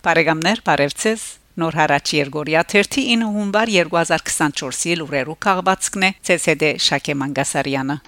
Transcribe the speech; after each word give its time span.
Բարեկամներ, 0.00 0.60
բարևձեզ։ 0.64 1.24
Նոր 1.60 1.76
հարաճ 1.76 2.12
Երգորիա 2.16 2.62
31 2.72 3.24
հունվար 3.34 3.72
2024-ի 3.74 4.96
լուրերու 5.02 5.36
քաղվածքն 5.44 6.08
է 6.08 6.10
ՑՍԴ 6.36 6.72
Շակե 6.86 7.18
Մանգասարյանը։ 7.20 8.00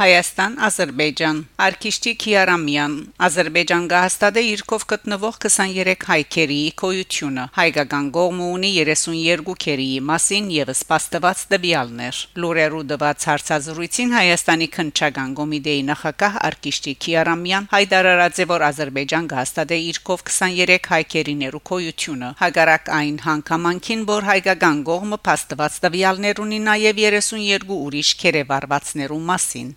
Հայաստան, 0.00 0.54
Ադրբեջան, 0.64 1.38
Արկիշտի 1.60 2.12
Քիարամյան, 2.22 2.92
Ադրբեջան 3.26 3.88
գահստադե 3.90 4.42
երկով 4.46 4.84
գտնվող 4.92 5.34
23 5.44 6.06
հայքերի 6.08 6.60
կոյությունը, 6.82 7.44
հայկական 7.56 8.06
գողմը 8.14 8.46
ունի 8.52 8.70
32 8.76 9.56
քերի 9.64 9.88
մասին 10.10 10.46
եւս 10.54 10.80
պաստված 10.92 11.42
դվյալներ։ 11.50 12.20
Լուրերու 12.44 12.80
դված 12.92 13.26
հարցազրույցին 13.30 14.14
Հայաստանի 14.16 14.68
քնչական 14.78 15.34
կոմիտեի 15.42 15.84
նախակահ 15.90 16.40
Արկիշտի 16.48 16.96
Քիարամյան 17.04 17.68
հայտարարած 17.74 18.40
է, 18.40 18.48
որ 18.56 18.66
Ադրբեջան 18.70 19.30
գահստադե 19.34 19.80
երկով 19.90 20.24
23 20.30 20.90
հայքերիներու 20.94 21.62
կոյությունը, 21.74 22.32
հագարակ 22.40 22.90
այն 23.02 23.20
հանգամանքին, 23.28 24.08
որ 24.14 24.30
հայկական 24.32 24.82
գողմը 24.88 25.20
պաստված 25.28 25.78
դվյալներ 25.84 26.42
ունի 26.46 26.64
նաեւ 26.70 27.04
32 27.10 27.78
ուրիշ 27.90 28.16
քերեվարվածներու 28.24 29.22
մասին։ 29.34 29.70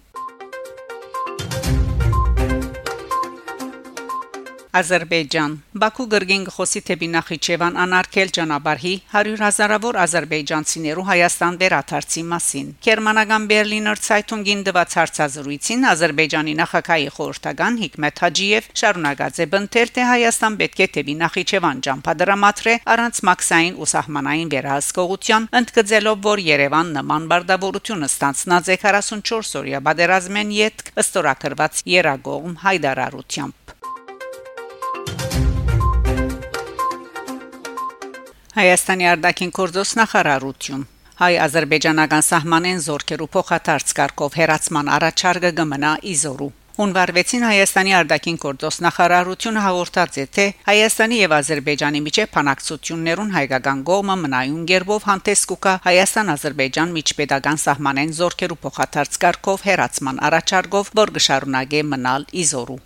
Ադրբեջան 4.73 5.51
Բաքու 5.81 6.05
գրգին 6.11 6.45
խոսի 6.53 6.79
թեպի 6.85 7.07
Նախիջևան 7.13 7.75
անարգել 7.83 8.31
ճանապարհի 8.37 8.93
100 9.09 9.33
հազարավոր 9.45 9.99
ադրբեջանցիներու 10.03 11.03
Հայաստան 11.09 11.59
վերաթարցի 11.59 12.23
մասին 12.31 12.71
Գերմանական 12.87 13.45
Բերլիներ 13.51 14.01
Ցայթունգին 14.07 14.63
դված 14.69 14.95
հարցազրույցին 14.99 15.85
Ադրբեջանի 15.91 16.55
նախագահի 16.61 17.05
խորհրդական 17.17 17.77
Հիկմետ 17.83 18.23
Հաջիև 18.25 18.71
շարունակած 18.81 19.37
է 19.45 19.47
բնդել 19.53 19.93
թե 19.93 20.07
Հայաստան 20.09 20.57
պետք 20.63 20.81
է 20.81 20.89
թեպի 20.97 21.15
Նախիջևան 21.21 21.85
ճամփադրամատրե 21.85 22.75
առանց 22.97 23.21
մաքսային 23.29 23.77
ու 23.77 23.89
սահմանային 23.93 24.53
վերահսկողության 24.57 25.47
ընդգծելով 25.61 26.25
որ 26.33 26.43
Երևան 26.49 26.91
նման 26.97 27.29
բարդավորությունը 27.35 28.09
ստանցնած 28.09 28.73
է 28.73 28.81
44 28.89 29.55
օրյա 29.61 29.85
բادرազմեն 29.85 30.57
յետք 30.57 30.93
ըստորակրված 31.05 31.85
Երագողում 31.93 32.59
հայդարարությամբ 32.65 33.72
Հայաստանի 38.53 39.05
արտաքին 39.09 39.51
գործոս 39.57 39.91
նախարարություն 39.97 40.81
հայ-ադրբեջանական 41.17 42.25
սահմանեն 42.27 42.83
զորքերու 42.85 43.27
փոխադարձ 43.35 43.93
կարգով 43.99 44.37
հերացման 44.39 44.91
առաջարկը 44.97 45.51
կմնա 45.59 45.93
իզորու 46.11 46.49
Հունվար 46.77 47.13
6-ին 47.17 47.47
Հայաստանի 47.47 47.95
արտաքին 48.01 48.37
գործոս 48.45 48.79
նախարարությունը 48.85 49.65
հաղորդած 49.65 50.21
է 50.21 50.27
թե 50.37 50.47
Հայաստանի 50.69 51.19
եւ 51.23 51.35
Ադրբեջանի 51.39 52.03
միջև 52.05 52.31
փանակցություններուն 52.37 53.35
հայկական 53.39 53.83
գոմը 53.89 54.21
մնայուն 54.21 54.63
գերբով 54.69 55.09
հանդես 55.09 55.45
կուկա 55.49 55.77
Հայաստան-Ադրբեջան 55.89 56.97
միջպետական 57.01 57.61
սահմանեն 57.65 58.17
զորքերու 58.21 58.63
փոխադարձ 58.69 59.21
կարգով 59.25 59.69
հերացման 59.73 60.25
առաջարկով, 60.29 60.97
որ 61.01 61.17
գշարունակե 61.17 61.87
մնալ 61.93 62.33
իզորու 62.45 62.81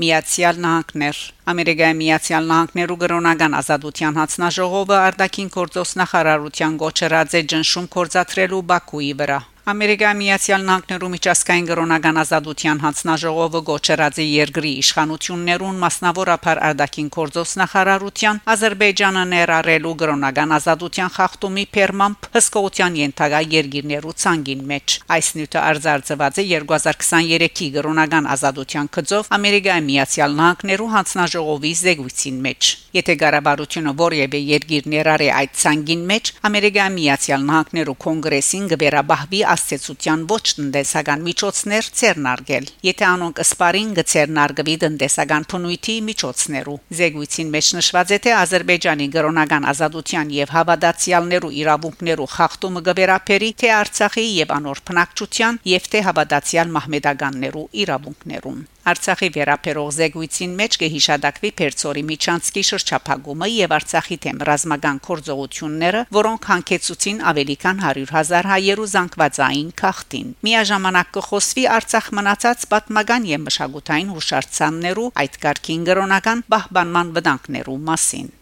Միացյալ 0.00 0.56
Նահանգներ 0.64 1.18
Ամերիկայի 1.52 1.96
Միացյալ 1.98 2.46
Նահանգներու 2.48 2.96
գրոնական 3.02 3.56
ազատության 3.58 4.16
հանձնաժողովը 4.22 4.96
արտաքին 5.12 5.52
գործոս 5.52 5.94
նախարարության 6.00 6.78
գոչրած 6.80 7.36
է 7.36 7.42
ճնշում 7.52 7.88
կորցածրելու 7.96 8.62
Բաքուի 8.72 9.10
վրա 9.20 9.38
Ամերիկայի 9.62 10.18
Միացյալ 10.18 10.64
Նահանգներու 10.66 11.08
միջազգային 11.12 11.66
գրոնական 11.68 12.16
ազատության 12.22 12.80
հանձնաժողովը 12.82 13.60
գոչրած 13.68 14.16
է 14.18 14.24
երկրի 14.26 14.72
իշխանություններուն 14.82 15.78
մասնավորապես 15.84 16.60
արտաքին 16.68 17.10
գործոս 17.16 17.52
նախարարության 17.62 18.40
Ադրբեջանը 18.54 19.22
ներառելու 19.32 19.94
գրոնական 20.02 20.56
ազատության 20.58 21.14
խախտումի 21.14 21.66
փերմամբ 21.78 22.28
հսկողության 22.34 22.98
ենթակա 23.02 23.42
երկիրներու 23.54 24.16
ցանգին 24.26 24.66
մեջ 24.72 24.98
այս 25.14 25.30
նյութը 25.38 25.62
արձարծված 25.62 26.42
է 26.42 26.46
2023-ի 26.58 27.70
գրոնական 27.78 28.30
ազատության 28.34 28.90
գծով 28.98 29.30
Ամերիկայի 29.38 29.86
Միացյալ 29.92 30.38
Նահանգներու 30.42 30.90
հանձնաժողովի 30.98 31.72
զեկույցին 31.86 32.42
մեջ 32.50 32.72
եթե 32.92 33.14
ղարաբարությունը 33.22 33.92
որևէ 34.02 34.38
երկիր 34.52 34.88
ներառի 34.92 35.28
այդ 35.32 35.54
ցանգին 35.62 36.02
մեջ 36.10 36.32
Ամերիկայի 36.50 36.92
Միացյալ 36.98 37.46
Նահանգներու 37.48 37.96
կոնգրեսին 38.04 38.66
գվերաբահվի 38.72 39.40
աստեցության 39.54 40.24
ոչ 40.32 40.40
տնտեսական 40.58 41.24
միջոցներ 41.28 41.88
ցերնարգել 42.00 42.66
եթե 42.88 43.06
անոնք 43.08 43.42
սպարին 43.44 43.90
գցերնարգվի 43.98 44.76
տնտեսական 44.84 45.46
փնույթի 45.52 45.96
միջոցներու 46.08 46.76
զեկույցին 47.00 47.52
մեջ 47.56 47.70
նշված 47.78 48.14
է 48.16 48.18
թե 48.26 48.34
Ադրբեջանի 48.42 49.08
գրոնական 49.16 49.68
ազատության 49.72 50.34
եւ 50.38 50.54
հավատացյալներու 50.56 51.54
իրավունքներու 51.62 52.30
խախտումը 52.36 52.84
գվերապերի 52.90 53.50
թե 53.62 53.72
Արցախի 53.82 54.26
եւ 54.42 54.54
անոր 54.58 54.84
փնակչության 54.90 55.62
եւ 55.72 55.88
թե 55.94 56.04
հավատացյալ 56.08 56.76
մահմեդականներու 56.78 57.66
իրավունքներուն 57.86 58.62
Արցախի 58.82 59.28
վերապերող 59.36 59.90
զեկույցին 59.94 60.54
մեջ 60.58 60.76
կհիշադակվի 60.82 61.50
Պերցորի 61.60 62.02
Միչանսկի 62.08 62.64
շրջափակումը 62.68 63.48
եւ 63.52 63.74
Արցախի 63.76 64.18
թեմ 64.24 64.42
ռազմական 64.48 64.98
կորձողությունները, 65.06 66.02
որոնք 66.18 66.50
հանգեցուցին 66.50 67.22
ավելի 67.32 67.56
քան 67.62 67.84
100.000 67.86 68.50
հայերու 68.52 68.90
զանգվածային 68.96 69.72
քախտին։ 69.84 70.34
Միաժամանակ 70.50 71.14
կխոսվի 71.22 71.66
Արցախ 71.78 72.12
մնացած 72.18 72.68
պատմական 72.74 73.32
եւ 73.32 73.46
մշակութային 73.46 74.14
հուշարձաններու 74.18 75.10
այդ 75.22 75.42
կարգին 75.46 75.90
գրոնական 75.92 76.46
բահբանման 76.50 77.18
վտանգներու 77.18 77.82
մասին։ 77.92 78.32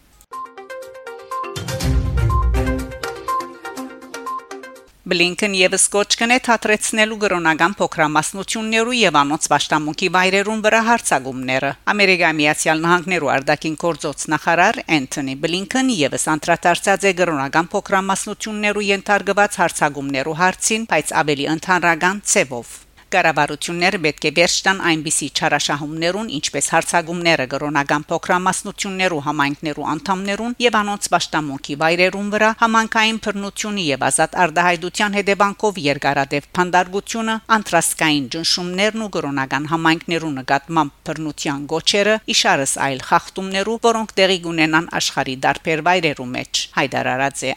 Բլինքեն 5.11 5.55
եւս 5.59 5.85
կոչ 5.91 6.09
կնե 6.21 6.35
թատրեցնելու 6.45 7.15
գրոնական 7.21 7.73
փոքրամասնություններու 7.79 8.93
եւ 8.95 9.17
անոնց 9.21 9.47
ճաշտամունքի 9.51 10.07
վայրերուն 10.15 10.61
վրա 10.65 10.79
հարցագումները։ 10.87 11.71
Ամերիկայի 11.91 12.37
Միացյալ 12.37 12.83
Նահանգներու 12.85 13.31
արտաքին 13.33 13.75
գործոց 13.81 14.23
նախարար 14.31 14.79
Անթոնի 14.97 15.35
Բլինքեն 15.43 15.91
եւս 15.97 16.27
անդրադարձած 16.35 17.07
է 17.11 17.13
գրոնական 17.19 17.69
փոքրամասնություններու 17.75 18.85
ենթարկված 18.91 19.59
հարցագումներու 19.65 20.37
հարցին, 20.45 20.87
բայց 20.95 21.13
ավելի 21.23 21.51
ընդհանրական 21.57 22.23
ցևով։ 22.31 22.71
Կառավարությունները 23.15 23.99
պետք 24.05 24.27
է 24.27 24.31
վերջ 24.41 24.55
տան 24.67 24.81
այնպիսի 24.91 25.27
չարաշահումներուն, 25.37 26.31
ինչպես 26.41 26.69
հարցագումները 26.75 27.45
կրոնական 27.51 28.05
փոքրամասնություններու 28.11 29.21
համայնքներու 29.27 29.87
անդամներուն 29.95 30.55
եւ 30.65 30.77
անոնց 30.81 31.09
ճաշտամունքի 31.21 31.75
վայրերուն 31.81 32.31
վրա 32.35 32.49
համանքային 32.61 33.19
բռնությունը 33.25 33.85
եւ 33.87 34.05
ազատ 34.09 34.37
արդահայտության 34.45 35.15
հետևանքով 35.21 35.79
երկարատև 35.85 36.49
փանդարգությունը, 36.57 37.35
անտրասկային 37.57 38.27
ճնշումներն 38.35 39.05
ու 39.05 39.11
կրոնական 39.15 39.69
համայնքներու 39.71 40.33
նկատմամբ 40.41 40.97
բռնության 41.11 41.65
գոչերը, 41.71 42.17
իշարս 42.35 42.75
այլ 42.89 43.01
խախտումներու, 43.11 43.79
որոնք 43.87 44.15
տեղի 44.21 44.39
կունենան 44.49 44.91
աշխարի 45.01 45.35
դարբեր 45.47 45.85
վայրերու 45.89 46.29
մեջ։ 46.35 46.67
Հայդարարած 46.81 47.49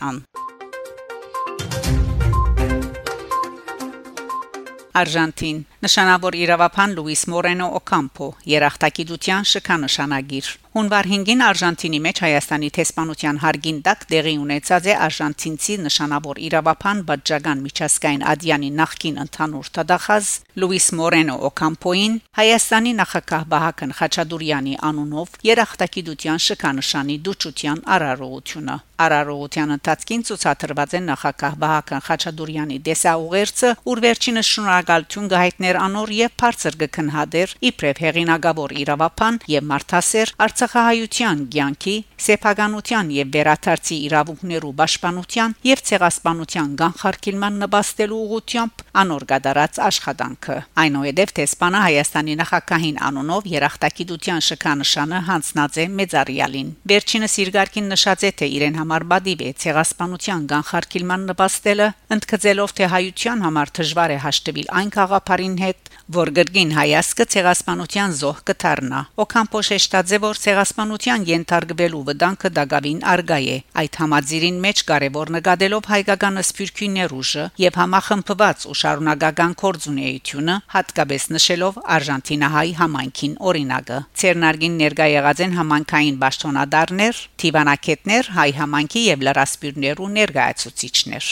է 4.94 4.98
ան 4.98 5.00
Արժանտին 5.00 5.56
նշանավոր 5.84 6.36
իրավապան 6.40 6.92
Լուիս 6.96 7.22
Մորենո 7.34 7.70
Օկամպո 7.78 8.28
երախտագիտության 8.54 9.48
շքանշանագիր 9.54 10.46
Հունվար 10.74 11.06
5-ին 11.06 11.42
Արժանտինի 11.46 11.98
մեջ 12.04 12.20
Հայաստանի 12.24 12.68
տեսփանության 12.76 13.36
հարգին 13.44 13.76
տակ 13.86 14.00
տեղի 14.10 14.32
ունեցած 14.44 14.88
է 14.90 14.94
արժանտինցի 15.06 15.76
նշանավոր 15.84 16.40
իրավապան 16.48 17.02
Բաջջագան 17.10 17.62
Միչասկային 17.66 18.24
Ադյանի 18.32 18.70
նախկին 18.80 19.20
ընդհանուր 19.24 19.70
տվախած 19.78 20.30
Լուիս 20.64 20.88
Մորենո 20.98 21.36
Օկամպոին 21.50 22.16
Հայաստանի 22.40 22.94
նախագահ 23.02 23.46
Վահագն 23.54 23.94
Խաչատուրյանի 24.00 24.74
անունով 24.90 25.38
երախտագիտության 25.52 26.42
շքանշանի 26.48 27.16
դուչության 27.28 27.86
արարողությունը 27.94 28.76
Արարողության 28.94 29.74
ընթացքին 29.74 30.20
ցուցադրված 30.28 30.92
է 30.94 30.98
նախագահ 31.04 31.54
Վահագն 31.62 32.02
Խաչատուրյանի 32.08 32.76
դեսաուղերձը, 32.88 33.70
ուր 33.90 34.02
վերջինս 34.04 34.50
շնորհակալություն 34.54 35.30
գահիթներ 35.34 35.73
կգրկեր 35.74 35.82
անոր 35.82 36.10
եւ 36.14 36.32
բարձր 36.38 36.74
կքնհադեր 36.80 37.52
իբրև 37.68 38.00
հեղինակավոր 38.04 38.74
իրավապան 38.82 39.38
եւ 39.50 39.64
մարդասեր 39.70 40.32
արցախահայության 40.46 41.42
ցանկի 41.54 41.96
սեփականության 42.26 43.10
եւ 43.18 43.32
վերաթարցի 43.34 43.98
իրավունքներու 44.06 44.74
պաշտպանության 44.80 45.56
եւ 45.74 45.84
ցեղասպանության 45.90 46.76
կանխարգելման 46.84 47.60
նպաստելու 47.64 48.22
ուղղությամբ 48.24 48.83
անոր 49.00 49.24
գդարած 49.30 49.78
աշխատանքը 49.84 50.56
այնուհետև 50.82 51.32
տեսփանա 51.38 51.80
Հայաստանի 51.84 52.34
նախագահին 52.40 52.98
անոնով 53.08 53.48
երախտագիտության 53.52 54.44
շքանշանը 54.48 55.20
հանձնած 55.28 55.78
է 55.82 55.86
մեծարիալին 55.98 56.70
վերջինս 56.92 57.34
իր 57.44 57.50
ղարքին 57.56 57.90
նշած 57.94 58.26
է 58.28 58.30
թե 58.38 58.48
իրեն 58.58 58.78
համար 58.80 59.06
բադիվ 59.14 59.42
է 59.44 59.50
ցեղասպանության 59.64 60.46
կանխարգելման 60.54 61.26
նպաստելը 61.32 61.88
ընդգծելով 62.14 62.76
թե 62.78 62.90
հայության 62.94 63.44
համար 63.48 63.74
դժվար 63.80 64.14
է 64.14 64.18
հաշտվել 64.24 64.70
այն 64.78 64.94
խաղապարին 64.94 65.58
հետ 65.64 65.92
որ 66.14 66.30
գրգին 66.36 66.72
հայասկը 66.76 67.24
ցեղասպանության 67.34 68.14
զոհ 68.20 68.40
կդառնա 68.48 68.98
օքամփոշ 69.24 69.68
շեշտաձե 69.72 70.18
որ 70.24 70.40
ցեղասպանության 70.44 71.24
ենթարկվելու 71.30 72.02
վտանգը 72.08 72.50
դակավին 72.58 73.00
արգա 73.14 73.38
է 73.54 73.56
այդ 73.82 73.98
համաձիրին 74.04 74.58
մեջ 74.64 74.82
կարևոր 74.90 75.32
նկատելով 75.38 75.88
հայկական 75.94 76.42
սփյուռքի 76.44 76.88
ներուժը 76.98 77.44
եւ 77.64 77.78
համախմբված 77.80 78.66
ու 78.68 78.76
շարունակական 78.84 79.56
կորձունեությունը 79.64 80.60
հատկապես 80.76 81.28
նշելով 81.38 81.82
արժանտինահայ 81.96 82.70
համայնքին 82.84 83.36
օրինակը 83.50 83.98
ցերնարգին 84.22 84.80
ներկա 84.84 85.10
եղած 85.14 85.44
են 85.48 85.58
համանքային 85.58 86.22
ճշտոնադարներ 86.24 87.20
թիվանակետներ 87.40 88.30
հայ 88.36 88.50
համայնքի 88.58 89.02
եւ 89.04 89.24
լրասպյուրներու 89.28 90.08
ներկայացուցիչներ 90.18 91.28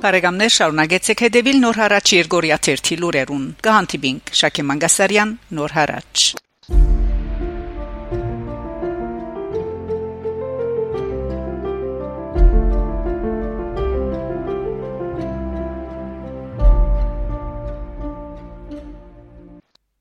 Բարեկամներ 0.00 0.52
շարունակեցեք 0.56 1.24
հետևել 1.26 1.58
Նոր 1.60 1.80
հարաճ 1.84 2.12
Երգորիա 2.16 2.56
1 2.60 2.66
թերթի 2.66 3.00
լուրերուն։ 3.04 3.48
Կհանդիպինք 3.66 4.36
Շակե 4.42 4.68
Մանգասարյան 4.70 5.34
Նոր 5.60 5.76
հարաճ 5.76 6.30